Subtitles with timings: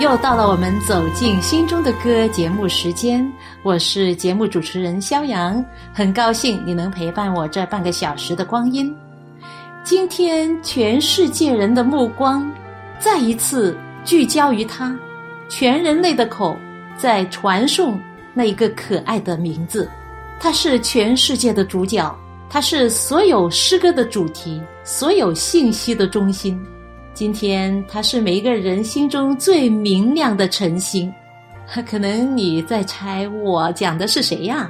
[0.00, 3.24] 又到了我们走进心中的歌节目时间，
[3.62, 8.92] 我是节目主持人肖阳，很高兴你能陪伴我这半个小时的光阴。
[9.84, 12.50] 今天全世界人的目光
[12.98, 14.98] 再一次聚焦于他，
[15.48, 16.56] 全人类的口
[16.98, 17.98] 在传颂
[18.34, 19.88] 那一个可爱的名字，
[20.40, 22.12] 他是全世界的主角，
[22.50, 26.60] 他是所有诗歌的主题，所有信息的中心。
[27.14, 31.12] 今天，他是每一个人心中最明亮的晨星。
[31.86, 34.68] 可能你在猜我讲的是谁呀？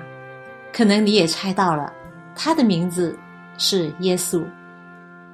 [0.71, 1.91] 可能你也猜到了，
[2.37, 3.19] 他的名字
[3.57, 4.45] 是耶稣。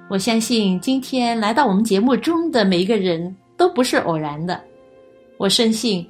[0.08, 4.60] 我相信今天来到我们节目中的每一个人都不是偶然的。
[5.36, 6.08] 我深信，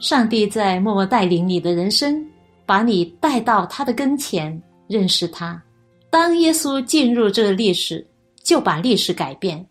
[0.00, 2.20] 上帝在默默带领你的人生，
[2.66, 5.62] 把你带到他的跟前，认识他。
[6.10, 8.04] 当耶稣进入这个历史，
[8.42, 9.64] 就把历史改变。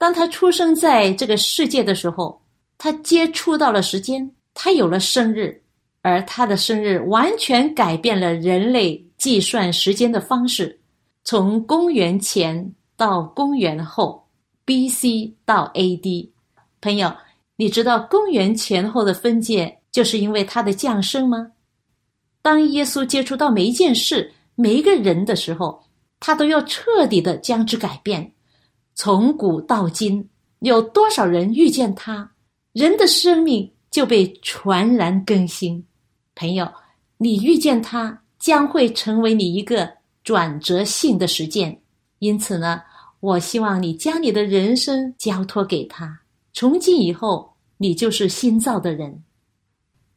[0.00, 2.40] 当他出生在这个世界的时候，
[2.78, 5.62] 他接触到了时间，他有了生日，
[6.00, 10.80] 而他的生日完全改变了人类计算时间的方式，
[11.22, 14.26] 从公元前到公元后
[14.64, 15.34] ，B.C.
[15.44, 16.32] 到 A.D.
[16.80, 17.14] 朋友，
[17.56, 21.52] 你知道公元前后的分界就是因为他的降生吗？
[22.40, 25.84] 当耶稣接触到每一件事、每一个人的时候，
[26.18, 28.32] 他都要彻底的将之改变。
[29.02, 30.28] 从古到今，
[30.58, 32.30] 有多少人遇见他，
[32.74, 35.82] 人的生命就被传然更新。
[36.34, 36.70] 朋友，
[37.16, 39.90] 你遇见他，将会成为你一个
[40.22, 41.80] 转折性的实践。
[42.18, 42.82] 因此呢，
[43.20, 46.20] 我希望你将你的人生交托给他。
[46.52, 49.24] 从今以后，你就是新造的人。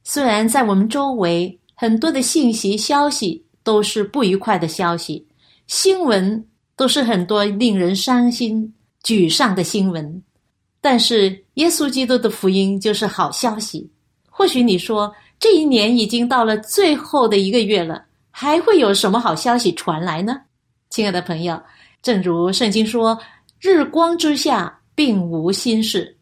[0.04, 5.26] 虽然在我们周围很多的信息、消息都是不愉快的消息，
[5.68, 6.46] 新闻。
[6.76, 8.74] 都是很多令人伤心、
[9.04, 10.24] 沮丧的新闻，
[10.82, 13.90] 但是耶稣基督的福音就是好消息。
[14.30, 20.42] 或许你说，这一年已经到了最后的一个月了，还会有什么好消息传来呢？
[20.90, 21.62] 亲爱的朋友，
[22.02, 23.18] 正如圣经说
[23.62, 26.18] ：“日光之下并无新事。”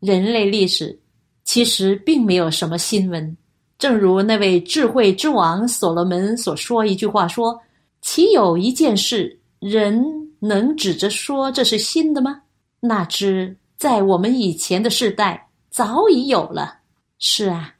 [0.00, 0.98] 人类历史
[1.44, 3.36] 其实并没有什么新闻。
[3.78, 7.58] 正如那位智慧之王所罗门所说一句话说
[8.02, 10.04] ：“岂有一件事？”人
[10.40, 12.42] 能指着说这是新的吗？
[12.80, 16.78] 那只在我们以前的世代早已有了。
[17.18, 17.74] 是啊，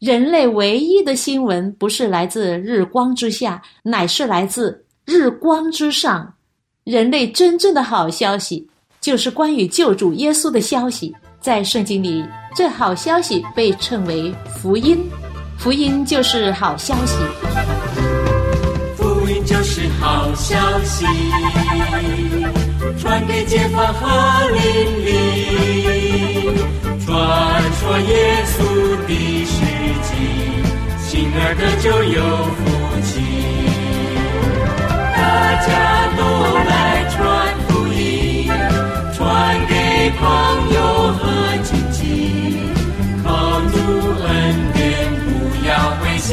[0.00, 6.34] 人类唯一的新闻不是来自日光之下，乃是来自日光之上。
[6.82, 8.68] 人类真正的好消息，
[9.00, 11.14] 就是关于救主耶稣的消息。
[11.40, 12.24] 在圣经里，
[12.56, 14.98] 这好消息被称为福音，
[15.58, 17.53] 福音就是好消息。
[20.34, 21.06] 消息，
[22.98, 24.60] 传给街坊和邻
[25.06, 25.08] 里，
[27.04, 27.08] 传
[27.80, 28.58] 说耶稣
[29.06, 29.10] 的
[29.44, 29.54] 事
[30.02, 30.10] 迹，
[31.06, 32.18] 心儿的就有
[32.56, 32.62] 福
[33.02, 33.10] 气。
[35.16, 35.18] 大
[35.64, 35.68] 家
[36.16, 36.20] 都
[36.68, 36.72] 来
[37.10, 37.16] 传
[37.68, 37.96] 福音，
[39.14, 39.22] 传
[39.68, 39.72] 给
[40.18, 40.22] 朋
[40.74, 40.76] 友
[41.14, 41.22] 和
[41.62, 41.96] 亲戚，
[43.22, 43.26] 靠
[43.70, 43.74] 主
[44.26, 44.28] 恩
[44.74, 44.82] 典
[45.22, 45.26] 不
[45.66, 45.70] 要
[46.00, 46.32] 灰心。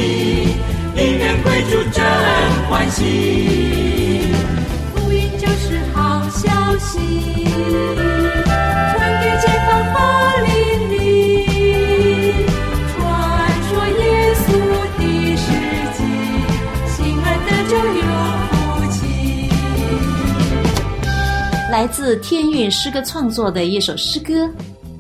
[0.94, 2.04] 一人归主真
[2.70, 3.02] 欢喜，
[4.94, 6.50] 福音就是好消
[6.80, 7.00] 息，
[7.46, 9.96] 传给街坊和
[10.46, 10.50] 邻
[10.92, 10.96] 里，
[12.94, 13.00] 传
[13.70, 14.04] 说耶
[14.36, 14.46] 稣
[14.98, 15.02] 的
[15.38, 15.44] 事
[15.98, 16.00] 迹，
[16.92, 18.02] 心安的就有
[18.52, 18.54] 福
[18.92, 18.96] 气。
[21.72, 24.34] 来自天韵诗歌创作的一首诗歌《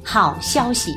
[0.03, 0.91] 好消息》，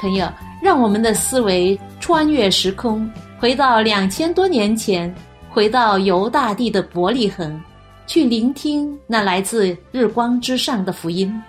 [0.00, 0.32] 朋友，
[0.62, 3.10] 让我们的思维穿越时空。
[3.38, 5.14] 回到两千多年前，
[5.50, 7.62] 回到犹大地的伯利恒，
[8.06, 11.42] 去聆听那来自日光之上的福音。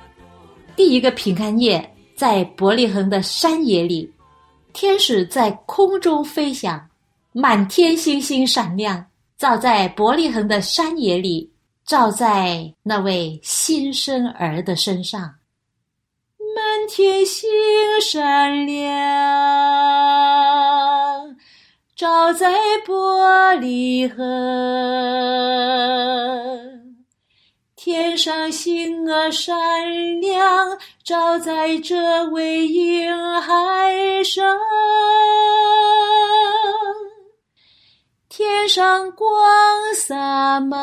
[0.75, 4.11] 第一个平安夜，在伯利恒的山野里，
[4.73, 6.85] 天使在空中飞翔，
[7.31, 9.05] 满天星星闪亮。
[9.37, 11.49] 照在伯利恒的山野里，
[11.85, 15.21] 照在那位新生儿的身上，
[16.55, 17.47] 满天星
[18.01, 18.87] 闪亮，
[21.97, 22.53] 照在
[22.85, 24.23] 玻璃河。
[27.75, 33.11] 天上星儿闪亮，照在这位婴
[33.41, 34.59] 孩上。
[38.29, 39.27] 天上光
[39.95, 40.77] 洒满，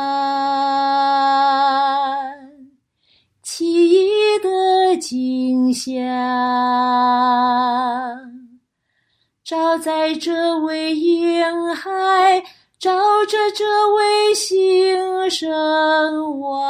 [3.41, 4.09] 奇异
[4.43, 5.95] 的景象，
[9.45, 12.43] 照在这位婴孩，
[12.79, 13.63] 照着这
[13.93, 16.65] 位新生王。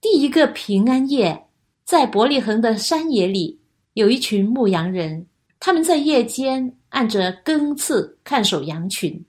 [0.00, 1.48] 第一个平安夜，
[1.84, 3.58] 在伯利恒的山野里，
[3.94, 5.26] 有一群牧羊人，
[5.58, 6.76] 他们在夜间。
[6.90, 9.24] 按着更次看守羊群，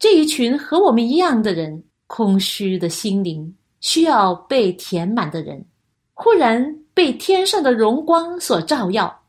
[0.00, 5.64] 这一群和我们一样的人，空虚的心灵，需要被填满的人，
[6.12, 9.23] 忽然被天上的荣光所照耀。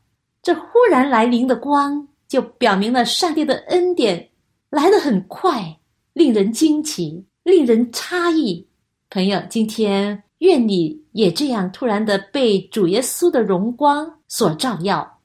[0.46, 4.28] 这忽然来临的光，就表明了上帝的恩典
[4.70, 5.76] 来得很快，
[6.12, 8.64] 令人惊奇，令人诧异。
[9.10, 15.18] 朋友，今天愿你也这样突然的被主耶稣的荣光所照耀。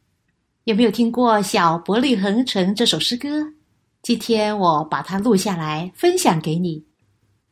[0.63, 3.29] 有没有听过《小伯利恒城》这首诗歌？
[4.01, 6.83] 今天我把它录下来分享给你。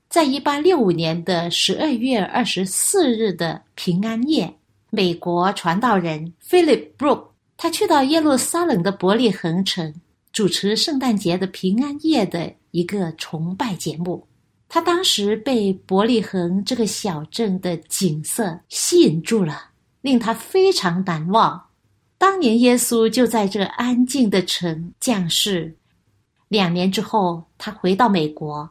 [0.10, 4.52] 在一八六五年的十二月二十四日的平安夜，
[4.90, 7.28] 美国传道人 Philip Brook
[7.62, 9.94] 他去到耶路撒冷的伯利恒城，
[10.32, 14.26] 主持圣诞节的平安夜的一个崇拜节目。
[14.70, 21.62] 他当时被伯利恒这个小镇的景色吸引住了，令他非常难忘。
[22.18, 25.76] 当年耶稣就在这安静的城降世。
[26.48, 28.70] 两年之后，他回到美国，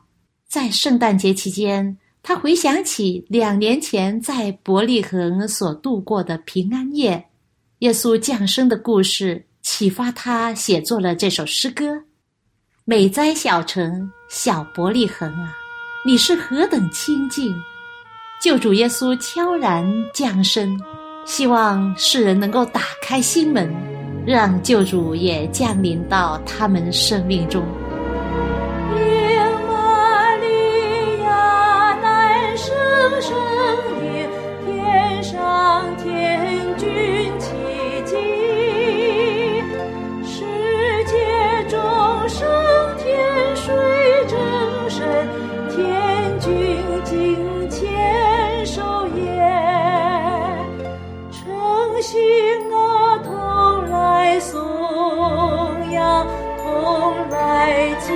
[0.48, 7.26] 在圣诞节期间，他回想起两年前在伯利恒所度过的平安夜，
[7.80, 12.02] 耶稣降生的故事，启发他写作了这首诗歌
[12.84, 15.56] ：“美哉小城，小伯利恒啊，
[16.04, 17.54] 你是何等清净！
[18.42, 20.76] 救主耶稣悄然降生。”
[21.24, 23.72] 希望世人能够打开心门，
[24.26, 27.64] 让救主也降临到他们生命中。
[57.08, 58.12] 同来敬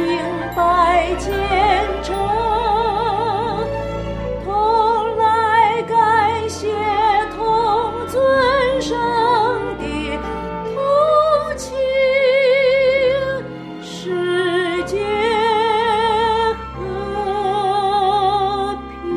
[0.55, 1.33] 拜虔
[2.03, 2.15] 诚，
[4.45, 6.69] 同来感谢，
[7.35, 7.41] 同
[8.11, 8.95] 尊上
[9.81, 10.19] 帝，
[10.75, 10.77] 同
[11.57, 11.73] 庆
[13.83, 14.99] 世界
[16.75, 16.79] 和
[19.01, 19.09] 平。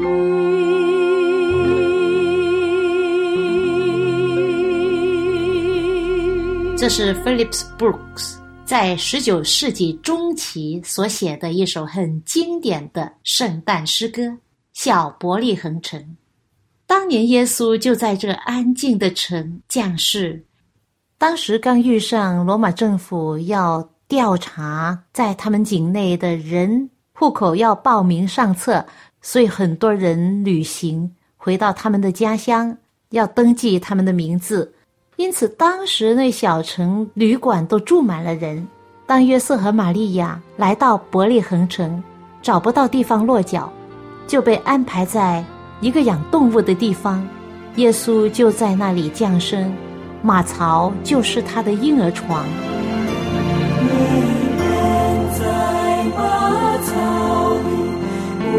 [6.77, 14.23] 这是 Phillips Brooks 在十九世纪中期所写的一首很经典的圣诞诗歌
[14.73, 16.01] 《小伯利恒城》。
[16.87, 20.43] 当年耶稣就在这安静的城降世，
[21.19, 28.83] 当时刚遇上罗马政府要调查在他们境内的人户口要报名上册，
[29.21, 32.75] 所以很多人旅行回到他们的家乡，
[33.11, 34.73] 要登记他们的名字。
[35.17, 38.67] 因此，当时那小城旅馆都住满了人。
[39.05, 42.03] 当约瑟和玛利亚来到伯利恒城，
[42.41, 43.71] 找不到地方落脚，
[44.27, 45.45] 就被安排在
[45.79, 47.25] 一个养动物的地方。
[47.75, 49.73] 耶稣就在那里降生，
[50.21, 52.45] 马槽就是他的婴儿床。
[55.37, 57.67] 在马槽里，
[58.51, 58.55] 无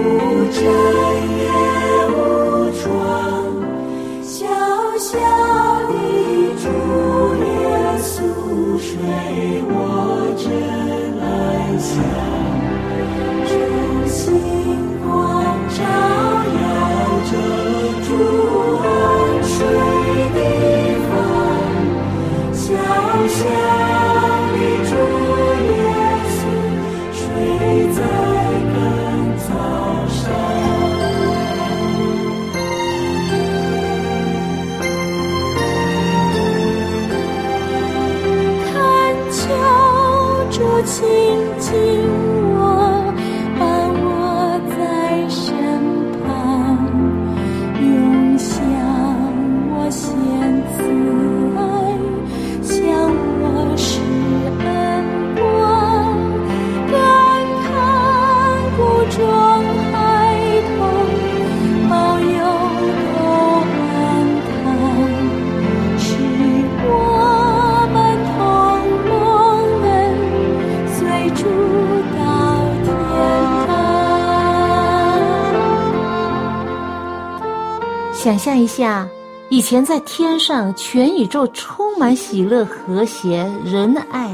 [78.36, 79.08] 想象一下，
[79.48, 84.30] 以前在天上，全宇宙充满喜乐、和谐、仁爱，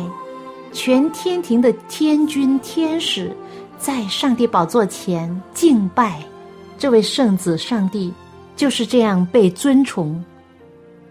[0.72, 3.30] 全天庭的天君、天使
[3.78, 6.20] 在上帝宝座前敬拜
[6.76, 8.12] 这位圣子上帝，
[8.56, 10.20] 就是这样被尊崇。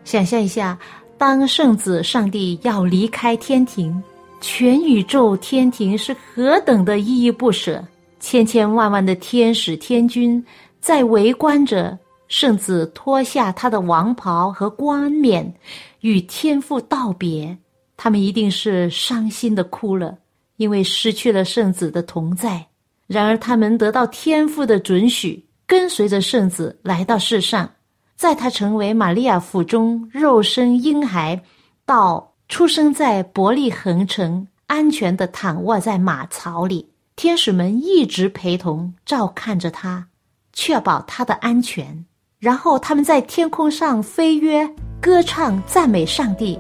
[0.03, 0.77] 想象一下，
[1.17, 4.03] 当圣子上帝要离开天庭，
[4.41, 7.81] 全宇宙天庭是何等的依依不舍，
[8.19, 10.45] 千千万万的天使天君
[10.81, 11.98] 在围观着。
[12.31, 15.53] 圣子脱下他的王袍和冠冕，
[16.00, 17.57] 与天父道别。
[17.97, 20.17] 他们一定是伤心的哭了，
[20.55, 22.65] 因为失去了圣子的同在。
[23.05, 27.69] 然而，他们得到天父的准许，跟随着圣子来到世上。
[28.15, 31.43] 在他成为玛利亚腹中肉身婴孩，
[31.85, 40.07] 到出生在伯利恒城，安全的躺卧在马槽里，天使们一直陪同照看着他，
[40.53, 42.05] 确保他的安全。
[42.41, 44.67] 然后他们在天空上飞跃、
[45.00, 46.60] 歌唱、赞美上帝，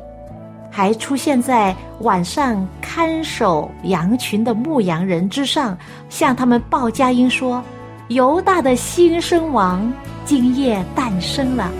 [0.69, 5.75] 还出现在晚上看守羊群的牧羊人之上，
[6.07, 7.63] 向他们报佳音说
[8.09, 9.91] ：“犹大的新生王
[10.23, 11.71] 今夜诞生了。”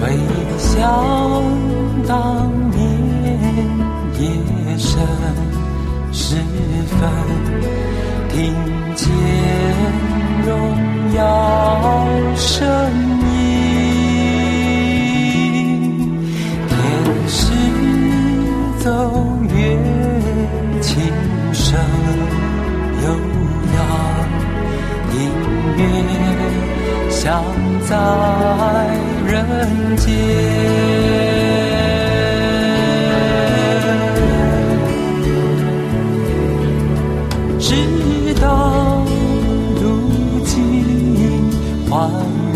[0.00, 0.16] 回
[0.56, 0.88] 想
[2.06, 2.80] 当年
[4.20, 5.00] 夜深
[6.12, 6.36] 时
[6.86, 7.10] 分，
[8.28, 8.54] 听
[8.94, 9.10] 见。
[11.10, 12.64] 荣耀声
[13.22, 13.42] 音，
[16.68, 16.70] 天
[17.26, 17.50] 使
[18.78, 18.88] 奏
[19.48, 19.52] 乐，
[20.80, 21.02] 琴
[21.52, 21.76] 声
[23.02, 23.06] 悠
[23.74, 23.78] 扬，
[25.12, 25.18] 音
[25.76, 25.82] 乐
[27.10, 27.18] 响
[27.88, 27.90] 在
[29.26, 29.34] 人
[29.96, 30.08] 间。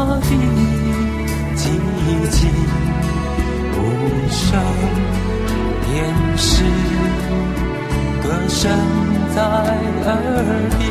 [0.00, 1.66] 我的寂
[2.30, 2.38] 静
[3.74, 3.76] 无
[4.30, 4.38] 声
[5.92, 5.96] 延
[6.38, 6.46] 时
[8.22, 8.60] 歌声
[9.34, 9.36] 在
[10.06, 10.14] 耳
[10.78, 10.87] 边。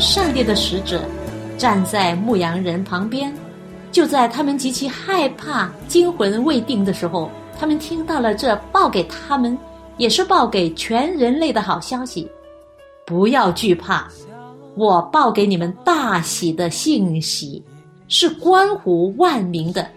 [0.00, 1.02] 上帝的使者
[1.56, 3.32] 站在牧羊人旁边，
[3.90, 9.56] 就在他们极其害怕、惊魂未定的时候，他们听到了这报给他们，
[9.96, 12.28] 也是报给全人类的好消息：
[13.06, 14.06] 不要惧怕，
[14.76, 17.64] 我报给你们大喜的信息，
[18.08, 19.88] 是关乎万民的。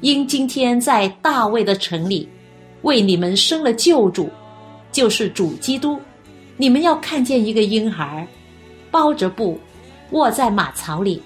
[0.00, 2.28] 因今天在大卫的城里，
[2.82, 4.28] 为你们生了救主，
[4.90, 5.98] 就是主基督。
[6.56, 8.26] 你们要看见一个婴孩。
[8.96, 9.58] 包着布，
[10.12, 11.20] 卧在马槽里，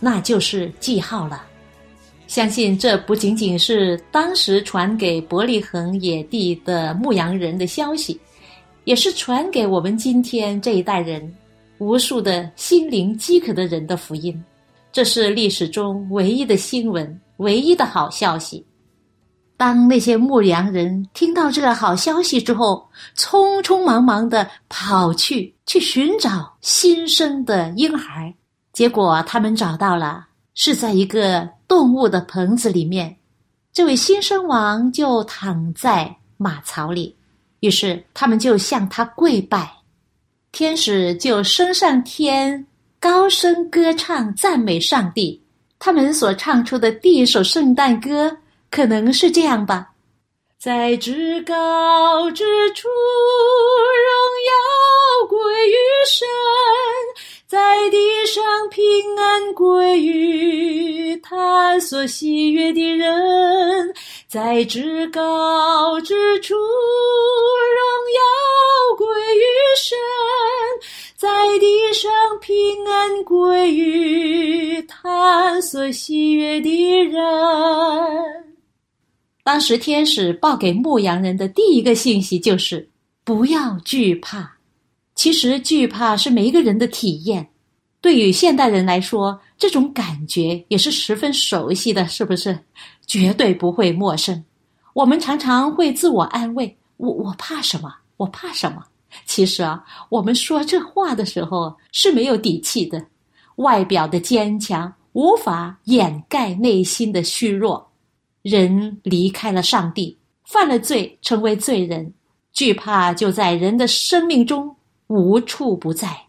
[0.00, 1.44] 那就是记号了。
[2.26, 8.18] 相信这不仅仅是当时传给伯利恒野地的牧羊人的消息，
[8.84, 11.30] 也是传给我们今天这一代人
[11.76, 14.42] 无数的心灵饥渴的人的福音。
[14.90, 18.64] 这是历史中唯一的新闻，唯一的好消息。
[19.62, 22.84] 当那些牧羊人听到这个好消息之后，
[23.16, 28.34] 匆匆忙忙的跑去去寻找新生的婴孩，
[28.72, 30.26] 结果他们找到了，
[30.56, 33.16] 是在一个动物的棚子里面。
[33.72, 37.14] 这位新生王就躺在马槽里，
[37.60, 39.72] 于是他们就向他跪拜，
[40.50, 42.66] 天使就升上天，
[42.98, 45.40] 高声歌唱赞美上帝。
[45.78, 48.36] 他们所唱出的第一首圣诞歌。
[48.72, 49.90] 可能是这样吧，
[50.58, 54.14] 在至高之处，荣
[54.48, 55.76] 耀归于
[56.08, 56.26] 神；
[57.46, 58.80] 在地上平
[59.18, 63.92] 安归于他所喜悦的人。
[64.26, 67.82] 在至高之处，荣
[68.16, 69.44] 耀归于
[69.76, 69.98] 神；
[71.14, 72.10] 在地上
[72.40, 78.51] 平安归于他所喜悦的人。
[79.44, 82.88] 当时天使报给牧羊人的第一个信息就是
[83.24, 84.58] 不要惧怕。
[85.14, 87.50] 其实惧怕是每一个人的体验，
[88.00, 92.58] 对于现代人来说，这种感觉也是十分熟悉的，是不是？
[93.06, 94.42] 绝对不会陌生。
[94.94, 97.92] 我们常常会自我安慰：“我我怕什么？
[98.16, 98.84] 我怕什么？”
[99.26, 103.04] 其实啊，我们说这话的时候是没有底气的，
[103.56, 107.91] 外表的坚强无法掩盖内心的虚弱。
[108.42, 112.12] 人离开了上帝，犯了罪，成为罪人，
[112.52, 114.74] 惧怕就在人的生命中
[115.06, 116.26] 无处不在。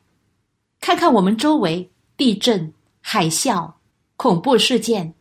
[0.80, 3.72] 看看我们周围，地震、海啸、
[4.16, 5.14] 恐怖事件、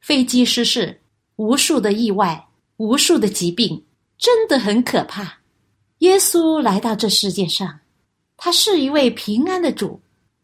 [0.00, 1.00] 飞机失事，
[1.36, 3.82] 无数的意外，无数的疾病，
[4.16, 5.38] 真的很可怕。
[5.98, 7.80] 耶稣来到这世界上，
[8.36, 10.00] 他是一位平安的主。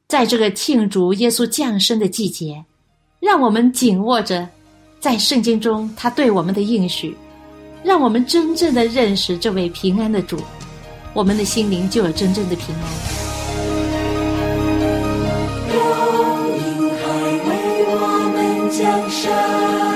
[0.09, 2.63] 在这个庆祝耶稣降生的季节，
[3.21, 4.49] 让我们紧握着。
[5.03, 7.17] 在圣经中，他对我们的应许，
[7.83, 10.39] 让我们真正的认识这位平安的主，
[11.13, 12.85] 我们的心灵就有真正的平安。
[15.75, 15.83] 有
[18.71, 19.92] 婴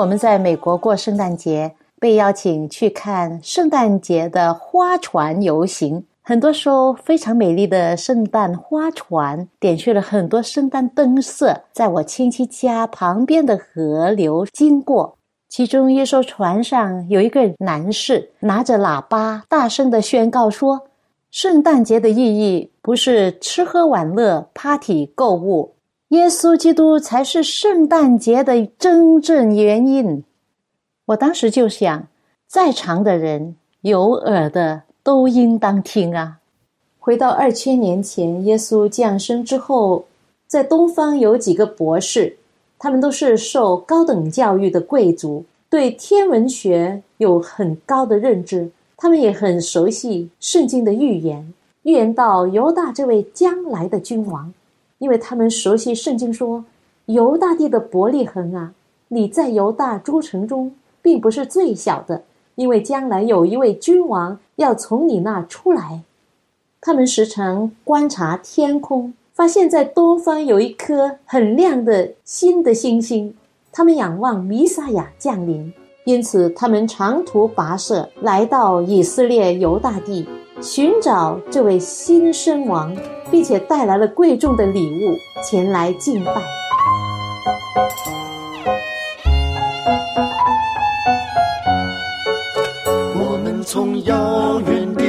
[0.00, 6.02] 我们在美国过圣诞节，被邀请去看圣诞节的花船游行。
[6.22, 15.14] 很多艘非常美丽的圣诞花船，点缀了很多圣诞灯饰，在我亲戚家旁边的河流经过。
[15.50, 20.80] 其中一艘船上有一个男士拿着喇叭，大声地宣告说
[21.30, 25.74] ：“圣诞节的意义不是吃喝玩乐、party 购物，
[26.10, 30.22] 耶稣基督才是圣诞节的真正原因。”
[31.06, 32.06] 我当时就想，
[32.46, 36.38] 在场的人有耳的都应当听啊。
[36.98, 40.04] 回到二千年前，耶稣降生之后，
[40.46, 42.36] 在东方有几个博士，
[42.78, 54.52] 他们都是受高等教育的贵族，对天文学有很高的认知，他们也很熟悉圣经的预言，预言到犹大这位将来的君王，
[55.00, 56.64] 因为他们熟悉圣经说，
[57.06, 58.72] 犹大地的伯利恒啊，
[59.08, 62.22] 你在犹大诸城中并不是最小的，
[62.54, 66.02] 因为将来有一位君王要从你那出来。
[66.82, 73.34] 他们时常观察天空，发现在东方有一颗很亮的新的星星。
[73.72, 75.72] 他们仰望弥撒亚降临，
[76.04, 80.28] 因此他们长途跋涉来到以色列犹大地，
[80.60, 82.94] 寻找这位新生王，
[83.30, 86.32] 并且带来了贵重的礼物前来敬拜。
[93.14, 95.04] 我们从遥远的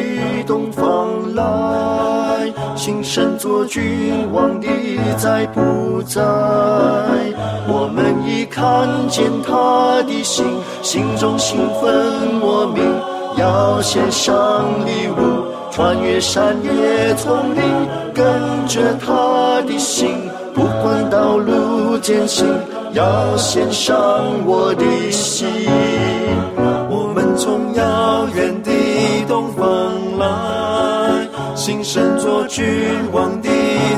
[0.46, 4.68] 东方来，新生做君王的
[5.18, 6.22] 在不在？
[7.68, 10.46] 我们已看见他的心，
[10.82, 12.84] 心中兴奋莫名，
[13.38, 15.41] 要献上礼物，
[15.72, 17.64] 穿越山野丛林，
[18.14, 18.26] 跟
[18.68, 22.46] 着他的心，不管道路艰辛，
[22.94, 23.96] 要献上
[24.46, 25.48] 我的心。
[26.90, 28.72] 我们从遥远的
[29.28, 29.66] 东方
[30.20, 32.66] 来，新生做君
[33.14, 33.50] 王的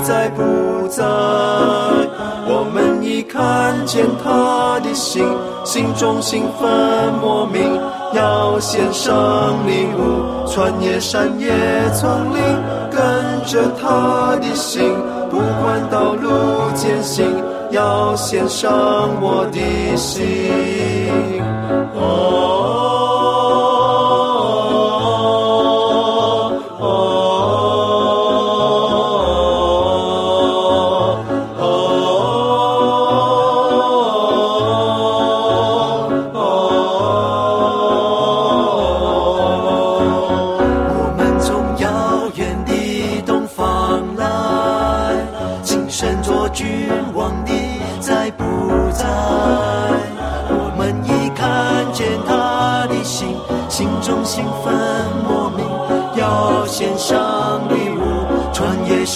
[0.03, 1.03] 在不在？
[2.45, 5.25] 我们已看见他的心，
[5.65, 7.79] 心中兴奋莫名，
[8.13, 11.49] 要献上礼物，穿越山野
[11.93, 12.41] 丛林，
[12.91, 13.01] 跟
[13.45, 14.95] 着他的心，
[15.29, 16.29] 不管道路
[16.75, 17.25] 艰辛，
[17.71, 18.69] 要献上
[19.21, 21.41] 我的心。
[21.95, 22.62] 哦。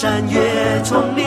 [0.08, 1.22] 山越丛林，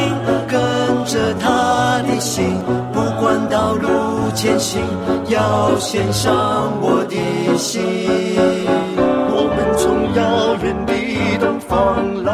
[0.48, 0.60] 跟
[1.06, 2.58] 着他的心，
[2.92, 3.88] 不管道路
[4.34, 4.82] 艰辛，
[5.28, 6.32] 要献上
[6.82, 7.16] 我的
[7.60, 7.80] 心。
[9.30, 10.94] 我们从遥远的
[11.40, 12.34] 东方来，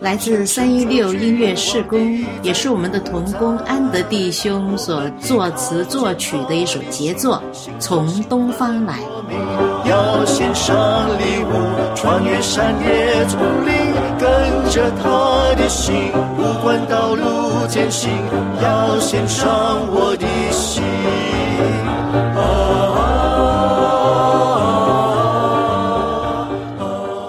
[0.00, 7.42] 来自三一六音乐事工，也是我们的童工安德弟兄所作词作曲的一首杰作
[7.78, 8.94] 《从东方来》。
[9.86, 10.74] 要献上
[11.18, 11.52] 礼物，
[11.94, 13.81] 穿越山野丛林，跟
[14.72, 18.10] 着他的心，不管道路艰辛，
[18.62, 19.46] 要献上
[19.90, 20.82] 我的心。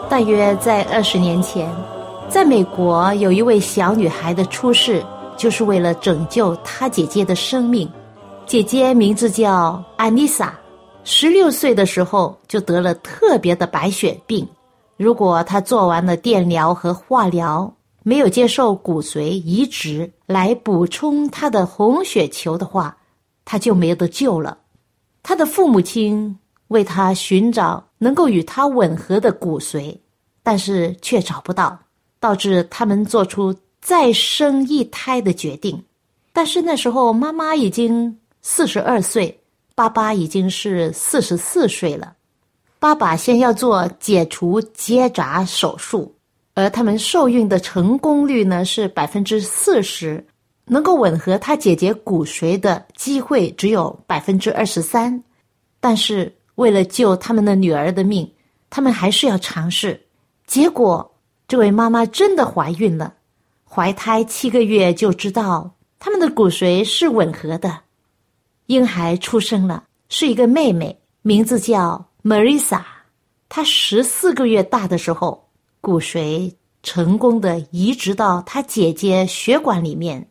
[0.09, 1.69] 大约在二十年前，
[2.29, 5.03] 在美国有一位小女孩的出世，
[5.35, 7.91] 就是为了拯救她姐姐的生命。
[8.45, 10.57] 姐姐名字叫安妮莎，
[11.03, 14.47] 十六岁的时候就得了特别的白血病。
[15.03, 22.95] 如果他做完了电疗和化疗，没有接受骨髓移植来补充他的红血球的话，
[23.43, 24.57] 他就没得救了。
[25.21, 26.37] 他的父母亲
[26.69, 29.93] 为他寻找能够与他吻合的骨髓，
[30.41, 31.77] 但是却找不到，
[32.21, 35.83] 导致他们做出再生一胎的决定。
[36.31, 39.37] 但是那时候妈妈已经四十二岁，
[39.75, 42.13] 爸爸已经是四十四岁了。
[42.83, 46.13] 爸爸先要做解除结扎手术，
[46.53, 50.21] 而他们受孕的成功率呢是百分之四十，
[50.65, 55.23] 能够吻合他姐姐骨髓的机会只有百分之二十三。
[55.79, 58.29] 但是为了救他们的女儿的命，
[58.69, 59.97] 他们还是要尝试。
[60.45, 61.09] 结果，
[61.47, 63.13] 这位妈妈真的怀孕了，
[63.63, 67.79] 怀胎七个月就知道他们的骨髓是吻合的。
[68.65, 72.81] 婴孩出生了，是一个妹妹，名字叫 Marisa。
[73.49, 75.49] 她十四个月大的时候，
[75.81, 80.29] 骨髓成功的移植到她姐姐血管里面。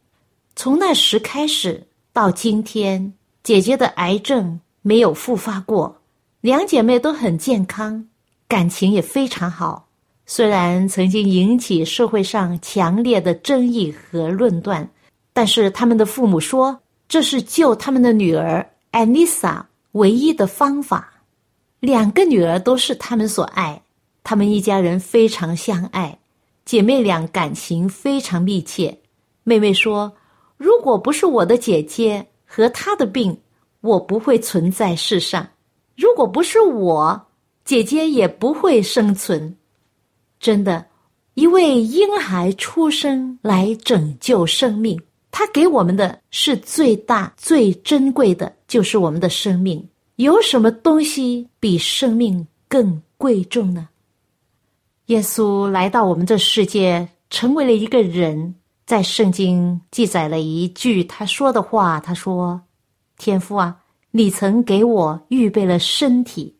[0.56, 6.00] 从那时开始到今天，姐姐的癌症没有复发过，
[6.40, 8.06] 两姐妹都很健康，
[8.48, 9.88] 感情也非常好。
[10.24, 14.88] 虽然曾经引起社会上强烈的争议和论断，
[15.32, 21.11] 但是他们的父母说这是救他们的女儿安妮莎唯一的方法。
[21.82, 23.82] 两个女儿都是他们所爱，
[24.22, 26.16] 他们一家人非常相爱，
[26.64, 28.96] 姐妹俩感情非常密切。
[29.42, 30.12] 妹妹说
[30.56, 33.36] ：“如果不是我的姐姐和她的病，
[33.80, 35.42] 我不会存在世上；
[35.96, 37.20] 如果不是我，
[37.64, 39.52] 姐姐也不会生存。”
[40.38, 40.86] 真的，
[41.34, 44.96] 一位婴孩出生来拯救生命，
[45.32, 49.84] 他给我们的是最大、最珍贵的，就是我们的生命。
[50.16, 53.88] 有什么东西比生命更贵重呢？
[55.06, 58.54] 耶稣来到我们这世界，成为了一个人，
[58.86, 62.60] 在圣经记载了一句他说的话：“他说，
[63.18, 63.78] 天父啊，
[64.10, 66.56] 你曾给我预备了身体。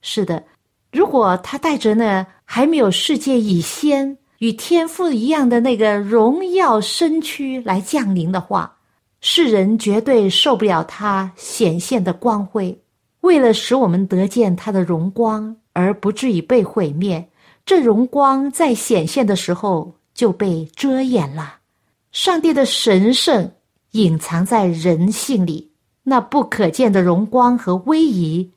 [0.00, 0.44] 是的，
[0.90, 8.78] 如果他带着那还没有世界以先与天父一样的那个荣耀身躯来降临的话，
[9.20, 12.80] 世人绝对受不了他显现的光辉。
[13.20, 17.28] 为了使我们得见他的荣光，而不至于被毁灭，
[17.66, 21.56] 这荣光在显现的时候就被遮掩了。
[22.12, 23.52] 上帝的神圣
[23.92, 25.70] 隐藏在人性里，
[26.02, 28.50] 那不可见的荣光和威仪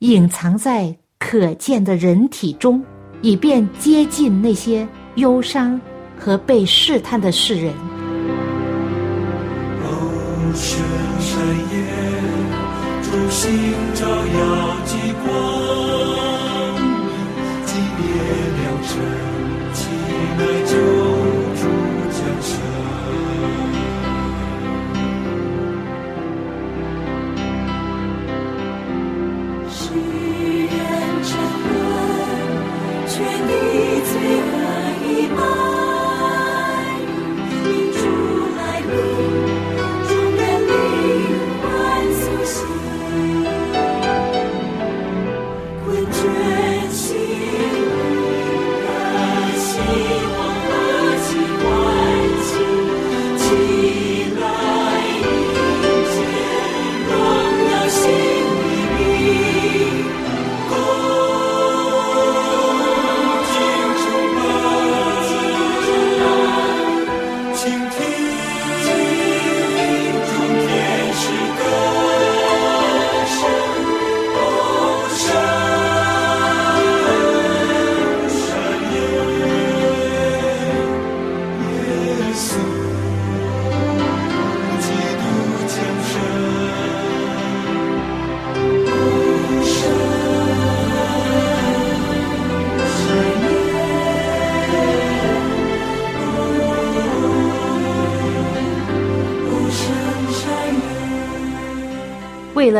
[0.00, 2.84] 隐藏在可见的人体中，
[3.22, 5.80] 以便接近那些忧伤
[6.18, 7.89] 和被试探的世人。
[10.50, 10.82] 哦，深
[11.20, 11.38] 山
[11.70, 11.72] 野，
[13.04, 13.40] 中心
[13.94, 14.38] 照耀
[14.84, 14.90] 极
[15.22, 15.28] 光，
[17.66, 18.02] 激烈
[18.58, 18.90] 良辰，
[19.72, 19.78] 起
[20.38, 20.72] 来就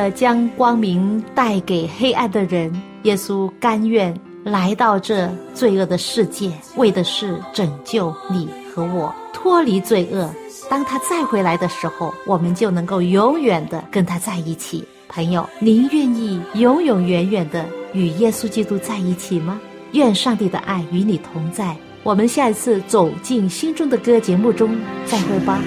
[0.01, 10.31] 了将光明带给黑暗的人，耶稣甘愿来到这罪恶的世界，为的是拯救你和我脱离罪恶。
[10.71, 14.83] 当他再回来的时候，我们就能够永远的跟他在一起。
[15.09, 19.61] 朋友，您愿意永永远远的与耶稣基督在一起吗？
[19.93, 21.77] 愿上帝的爱与你同在。
[22.03, 25.61] 我们下一次走进心中的歌节目中再会吧。